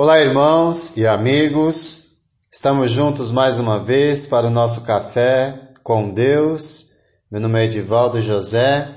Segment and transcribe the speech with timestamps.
[0.00, 2.20] Olá, irmãos e amigos.
[2.52, 6.98] Estamos juntos mais uma vez para o nosso café com Deus.
[7.28, 8.96] Meu nome é Edivaldo José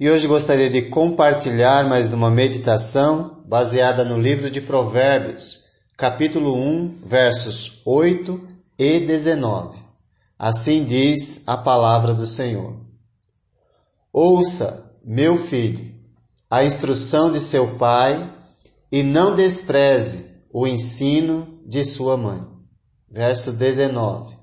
[0.00, 5.66] e hoje gostaria de compartilhar mais uma meditação baseada no livro de Provérbios,
[5.96, 8.40] capítulo 1, versos 8
[8.76, 9.78] e 19.
[10.36, 12.74] Assim diz a palavra do Senhor.
[14.12, 15.94] Ouça, meu filho,
[16.50, 18.28] a instrução de seu pai
[18.90, 22.44] e não despreze o ensino de sua mãe.
[23.10, 24.36] Verso 19.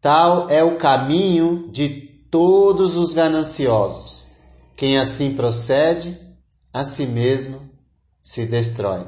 [0.00, 1.88] Tal é o caminho de
[2.30, 4.28] todos os gananciosos.
[4.76, 6.18] Quem assim procede,
[6.72, 7.60] a si mesmo
[8.20, 9.06] se destrói.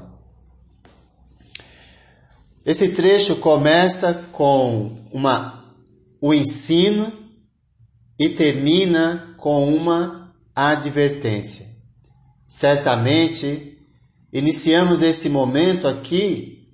[2.64, 5.74] Esse trecho começa com uma,
[6.20, 7.12] o ensino
[8.18, 11.66] e termina com uma advertência.
[12.46, 13.81] Certamente
[14.32, 16.66] Iniciamos esse momento aqui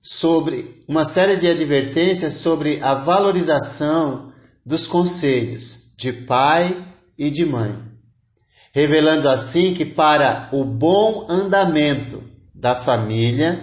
[0.00, 4.32] sobre uma série de advertências sobre a valorização
[4.64, 6.74] dos conselhos de pai
[7.18, 7.78] e de mãe,
[8.72, 12.22] revelando assim que para o bom andamento
[12.54, 13.62] da família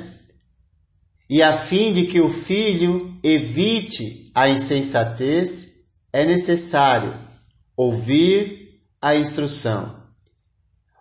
[1.28, 7.14] e a fim de que o filho evite a insensatez, é necessário
[7.76, 9.99] ouvir a instrução.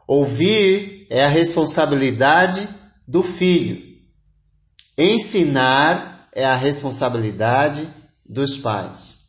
[0.08, 2.66] Ouvir é a responsabilidade
[3.06, 3.86] do filho.
[4.96, 7.92] Ensinar é a responsabilidade
[8.26, 9.28] dos pais.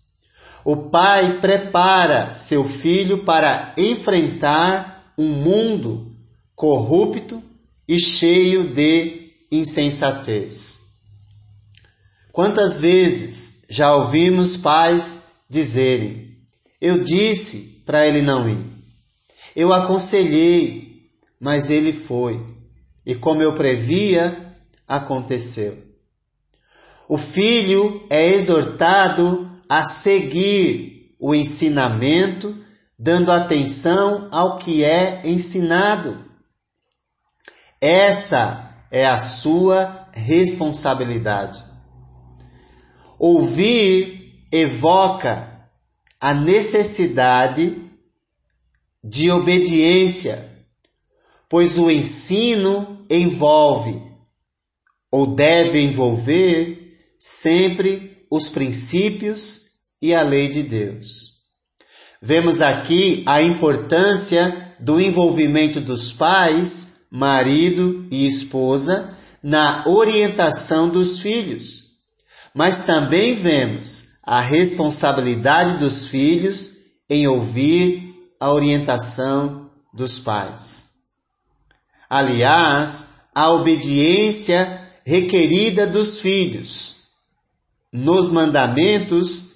[0.63, 6.15] O pai prepara seu filho para enfrentar um mundo
[6.55, 7.43] corrupto
[7.85, 10.91] e cheio de insensatez.
[12.31, 16.37] Quantas vezes já ouvimos pais dizerem:
[16.79, 18.78] Eu disse para ele não ir,
[19.55, 22.43] eu aconselhei, mas ele foi.
[23.05, 24.55] E como eu previa,
[24.87, 25.77] aconteceu.
[27.07, 32.55] O filho é exortado a seguir o ensinamento,
[32.97, 36.23] dando atenção ao que é ensinado.
[37.81, 41.63] Essa é a sua responsabilidade.
[43.17, 45.67] Ouvir evoca
[46.19, 47.88] a necessidade
[49.03, 50.49] de obediência
[51.49, 53.99] pois o ensino envolve
[55.11, 59.61] ou deve envolver sempre os princípios
[59.99, 61.39] e a lei de Deus.
[62.21, 71.89] Vemos aqui a importância do envolvimento dos pais, marido e esposa, na orientação dos filhos.
[72.53, 76.71] Mas também vemos a responsabilidade dos filhos
[77.09, 78.08] em ouvir
[78.39, 80.93] a orientação dos pais.
[82.09, 86.95] Aliás, a obediência requerida dos filhos
[87.91, 89.49] nos mandamentos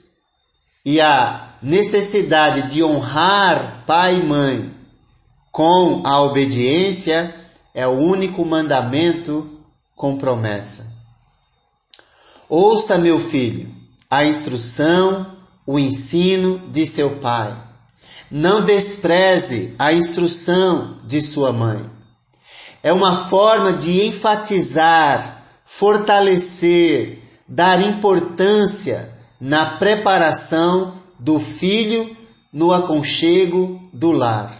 [0.86, 4.76] e a necessidade de honrar pai e mãe
[5.52, 7.34] com a obediência
[7.74, 9.60] é o único mandamento
[9.96, 10.92] com promessa.
[12.50, 13.74] Ouça, meu filho,
[14.10, 17.63] a instrução, o ensino de seu pai.
[18.36, 21.94] Não despreze a instrução de sua mãe
[22.84, 32.16] é uma forma de enfatizar, fortalecer, dar importância na preparação do filho
[32.52, 34.54] no aconchego do lar,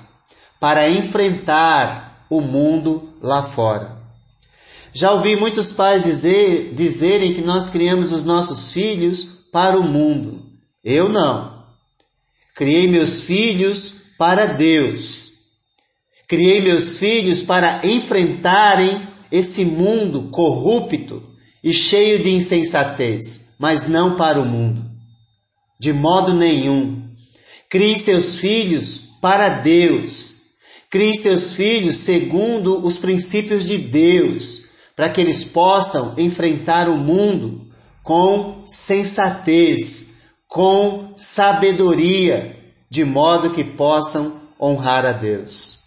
[0.60, 3.98] para enfrentar o mundo lá fora.
[4.94, 10.46] Já ouvi muitos pais dizer, dizerem que nós criamos os nossos filhos para o mundo.
[10.84, 11.53] Eu não.
[12.56, 15.32] Criei meus filhos para Deus.
[16.28, 19.02] Criei meus filhos para enfrentarem
[19.32, 21.24] esse mundo corrupto
[21.64, 24.84] e cheio de insensatez, mas não para o mundo.
[25.80, 27.02] De modo nenhum.
[27.70, 30.36] Crie seus filhos para Deus.
[30.90, 34.66] Crie seus filhos segundo os princípios de Deus,
[34.96, 37.68] para que eles possam enfrentar o mundo
[38.04, 40.13] com sensatez,
[40.54, 42.56] com sabedoria,
[42.88, 45.80] de modo que possam honrar a Deus.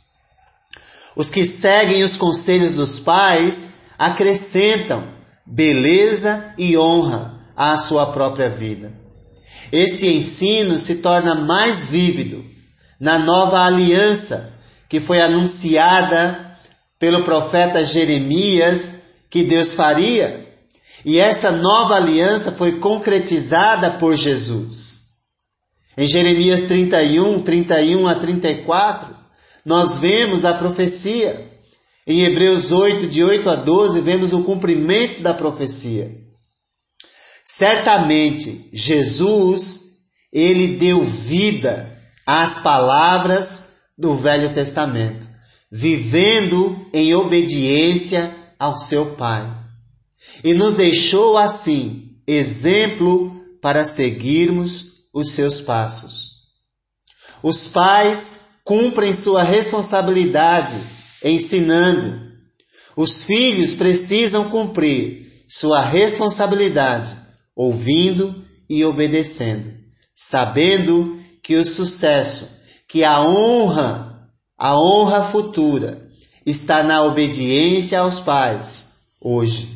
[1.15, 5.05] Os que seguem os conselhos dos pais acrescentam
[5.47, 8.93] beleza e honra à sua própria vida.
[9.71, 12.45] Esse ensino se torna mais vívido
[12.99, 14.53] na nova aliança
[14.89, 16.59] que foi anunciada
[16.99, 18.97] pelo profeta Jeremias
[19.31, 20.45] que Deus faria.
[21.07, 25.05] E essa nova aliança foi concretizada por Jesus.
[25.97, 29.17] Em Jeremias 31, 31 a 34,
[29.65, 31.49] nós vemos a profecia.
[32.05, 36.11] Em Hebreus 8, de 8 a 12, vemos o cumprimento da profecia.
[37.45, 39.83] Certamente, Jesus,
[40.33, 41.89] ele deu vida
[42.27, 45.25] às palavras do Velho Testamento,
[45.71, 49.66] vivendo em obediência ao seu Pai.
[50.47, 56.43] E nos deixou assim exemplo para seguirmos os seus passos.
[57.43, 60.77] Os pais cumprem sua responsabilidade
[61.25, 62.31] ensinando.
[62.97, 67.13] Os filhos precisam cumprir sua responsabilidade
[67.57, 69.75] ouvindo e obedecendo,
[70.15, 76.09] sabendo que o sucesso, que a honra, a honra futura
[76.47, 79.76] está na obediência aos pais hoje.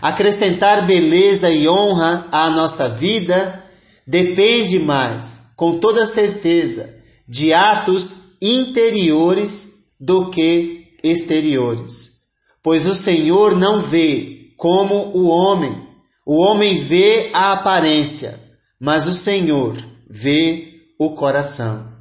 [0.00, 3.64] Acrescentar beleza e honra à nossa vida
[4.06, 6.94] depende mais, com toda certeza,
[7.26, 12.16] de atos interiores do que exteriores.
[12.62, 15.86] Pois o Senhor não vê como o homem.
[16.24, 18.38] O homem vê a aparência,
[18.80, 19.76] mas o Senhor
[20.08, 21.92] vê o coração.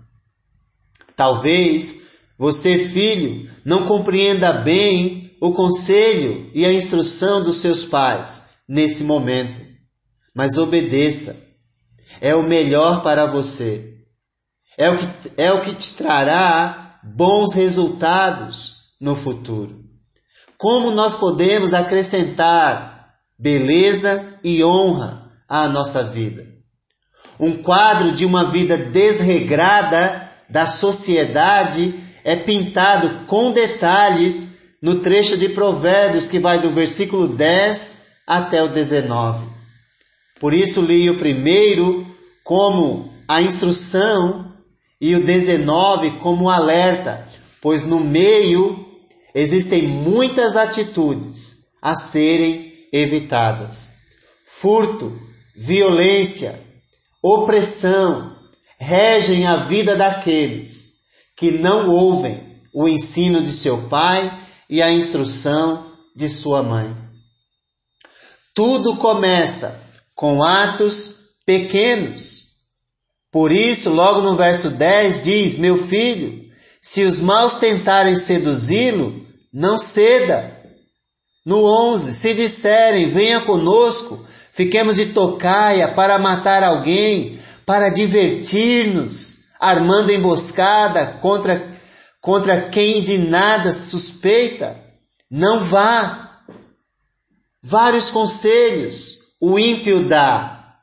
[1.16, 2.02] Talvez
[2.38, 9.62] você, filho, não compreenda bem o conselho e a instrução dos seus pais nesse momento,
[10.34, 11.46] mas obedeça.
[12.22, 13.96] É o melhor para você.
[14.78, 19.84] É o que, é o que te trará bons resultados no futuro.
[20.58, 26.48] Como nós podemos acrescentar beleza e honra à nossa vida?
[27.40, 31.94] Um quadro de uma vida desregrada da sociedade
[32.24, 34.55] é pintado com detalhes
[34.86, 37.94] no trecho de Provérbios que vai do versículo 10
[38.28, 39.44] até o 19.
[40.40, 42.06] Por isso li o primeiro
[42.44, 44.54] como a instrução
[45.02, 47.28] e o 19 como alerta,
[47.60, 48.86] pois no meio
[49.34, 53.94] existem muitas atitudes a serem evitadas.
[54.46, 55.20] Furto,
[55.56, 56.62] violência,
[57.24, 58.38] opressão
[58.78, 60.98] regem a vida daqueles
[61.36, 66.96] que não ouvem o ensino de seu pai e a instrução de sua mãe.
[68.54, 69.82] Tudo começa
[70.14, 71.16] com atos
[71.46, 72.46] pequenos.
[73.32, 76.50] Por isso, logo no verso 10 diz: Meu filho,
[76.82, 80.56] se os maus tentarem seduzi-lo, não ceda.
[81.46, 90.12] No 11, se disserem: Venha conosco, fiquemos de tocaia para matar alguém, para divertir-nos, armando
[90.12, 91.75] emboscada contra
[92.26, 94.82] contra quem de nada suspeita,
[95.30, 96.40] não vá.
[97.62, 100.76] Vários conselhos o ímpio dá,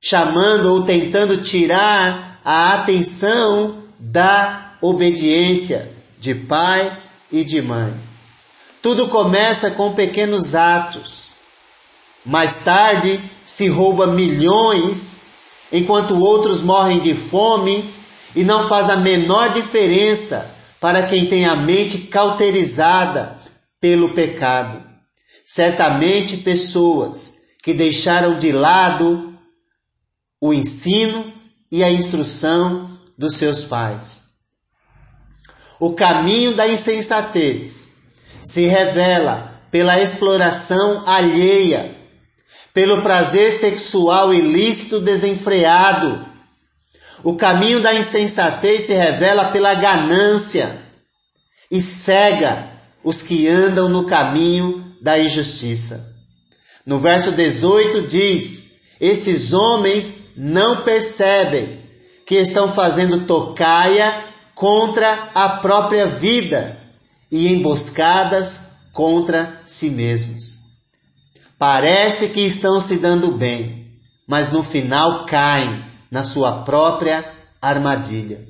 [0.00, 6.96] chamando ou tentando tirar a atenção da obediência de pai
[7.32, 7.92] e de mãe.
[8.80, 11.30] Tudo começa com pequenos atos.
[12.24, 15.22] Mais tarde se rouba milhões,
[15.72, 17.92] enquanto outros morrem de fome
[18.36, 23.38] e não faz a menor diferença para quem tem a mente cauterizada
[23.80, 24.84] pelo pecado.
[25.44, 29.34] Certamente pessoas que deixaram de lado
[30.38, 31.32] o ensino
[31.72, 34.26] e a instrução dos seus pais.
[35.80, 37.96] O caminho da insensatez
[38.42, 41.94] se revela pela exploração alheia,
[42.74, 46.35] pelo prazer sexual ilícito desenfreado,
[47.26, 50.80] o caminho da insensatez se revela pela ganância
[51.68, 52.70] e cega
[53.02, 56.14] os que andam no caminho da injustiça.
[56.86, 61.82] No verso 18 diz: Esses homens não percebem
[62.24, 64.22] que estão fazendo tocaia
[64.54, 66.80] contra a própria vida
[67.28, 70.58] e emboscadas contra si mesmos.
[71.58, 77.24] Parece que estão se dando bem, mas no final caem na sua própria
[77.60, 78.46] armadilha.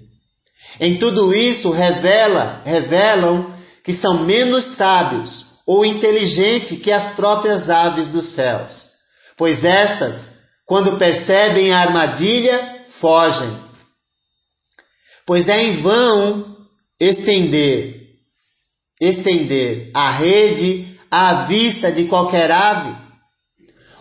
[0.80, 8.08] Em tudo isso revela, revelam que são menos sábios ou inteligentes que as próprias aves
[8.08, 8.90] dos céus,
[9.36, 13.50] pois estas, quando percebem a armadilha, fogem.
[15.24, 16.56] Pois é em vão
[17.00, 18.06] estender
[19.00, 22.94] estender a rede à vista de qualquer ave.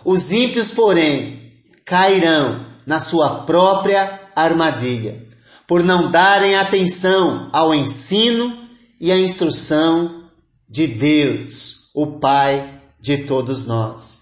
[0.04, 5.26] Os ímpios, porém, cairão na sua própria armadilha,
[5.68, 8.68] por não darem atenção ao ensino
[9.00, 10.30] e à instrução
[10.70, 14.22] de Deus, o Pai de todos nós.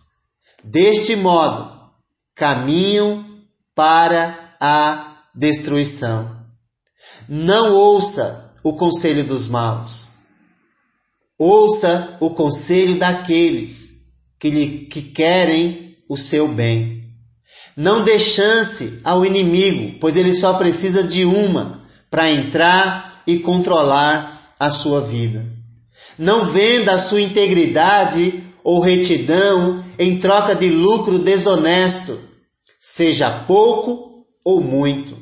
[0.63, 1.71] Deste modo,
[2.35, 3.25] caminham
[3.75, 6.43] para a destruição.
[7.27, 10.09] Não ouça o conselho dos maus.
[11.37, 13.93] Ouça o conselho daqueles
[14.39, 17.02] que lhe que querem o seu bem.
[17.75, 24.53] Não dê chance ao inimigo, pois ele só precisa de uma para entrar e controlar
[24.59, 25.45] a sua vida.
[26.17, 32.19] Não venda a sua integridade ou retidão em troca de lucro desonesto,
[32.79, 35.17] seja pouco ou muito.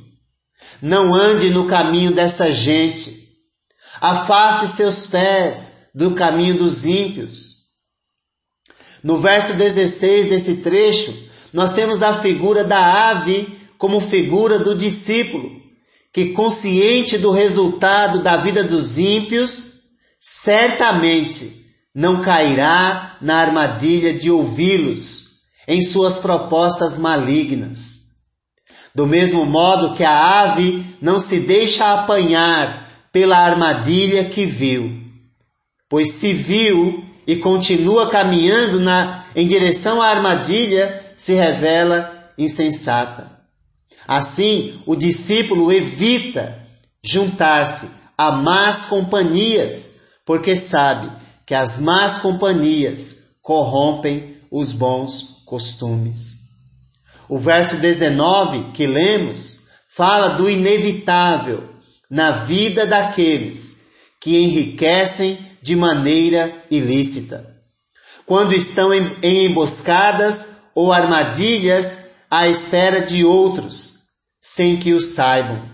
[0.81, 3.21] Não ande no caminho dessa gente.
[4.01, 7.61] Afaste seus pés do caminho dos ímpios.
[9.03, 15.59] No verso 16 desse trecho, nós temos a figura da ave como figura do discípulo,
[16.13, 19.71] que consciente do resultado da vida dos ímpios,
[20.19, 25.31] certamente não cairá na armadilha de ouvi-los
[25.67, 28.01] em suas propostas malignas.
[28.93, 34.91] Do mesmo modo que a ave não se deixa apanhar pela armadilha que viu,
[35.89, 43.29] pois se viu e continua caminhando na, em direção à armadilha, se revela insensata.
[44.07, 46.59] Assim, o discípulo evita
[47.03, 51.11] juntar-se a más companhias, porque sabe
[51.45, 56.39] que as más companhias corrompem os bons costumes.
[57.29, 61.69] O verso 19 que lemos fala do inevitável
[62.09, 63.81] na vida daqueles
[64.19, 67.47] que enriquecem de maneira ilícita.
[68.25, 74.07] Quando estão em, emboscadas ou armadilhas à espera de outros,
[74.41, 75.69] sem que o saibam,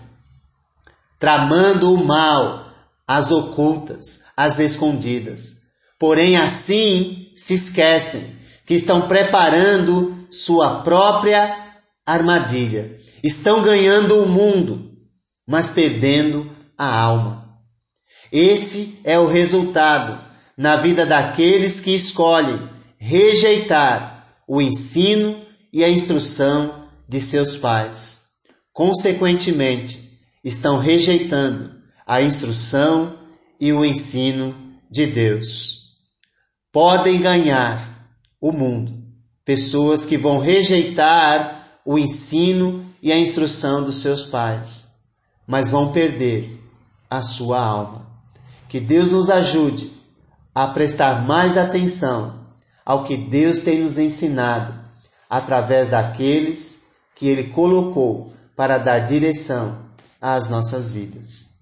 [1.18, 2.66] tramando o mal,
[3.06, 5.58] as ocultas, as escondidas.
[5.98, 8.36] Porém, assim se esquecem
[8.66, 11.68] que estão preparando sua própria
[12.04, 12.96] armadilha.
[13.22, 14.92] Estão ganhando o mundo,
[15.46, 17.58] mas perdendo a alma.
[18.30, 20.22] Esse é o resultado
[20.56, 24.17] na vida daqueles que escolhem rejeitar
[24.48, 25.40] o ensino
[25.72, 28.30] e a instrução de seus pais.
[28.72, 31.72] Consequentemente, estão rejeitando
[32.06, 33.18] a instrução
[33.60, 34.54] e o ensino
[34.90, 35.78] de Deus
[36.72, 38.08] podem ganhar
[38.40, 38.94] o mundo.
[39.44, 44.96] Pessoas que vão rejeitar o ensino e a instrução dos seus pais,
[45.46, 46.62] mas vão perder
[47.10, 48.06] a sua alma.
[48.68, 49.90] Que Deus nos ajude
[50.54, 52.37] a prestar mais atenção
[52.88, 54.72] ao que Deus tem nos ensinado
[55.28, 59.84] através daqueles que Ele colocou para dar direção
[60.18, 61.57] às nossas vidas.